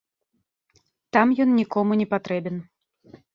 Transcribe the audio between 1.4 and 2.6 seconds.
ён нікому не патрэбен.